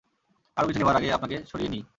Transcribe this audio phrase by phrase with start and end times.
[0.57, 1.83] আরও কিছু নেবার আগেই আপনাকে সরিয়ে নিই।